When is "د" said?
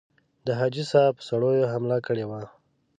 0.45-0.47